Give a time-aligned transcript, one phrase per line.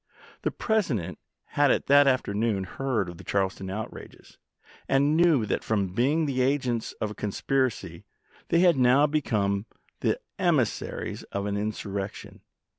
[0.41, 1.19] The President
[1.49, 4.39] had that forenoon heard of the Charleston outrages,
[4.89, 8.03] and knew that from being the agents of a conspiracy
[8.49, 9.67] they had now become
[9.99, 12.41] the emissaries of an insurrection.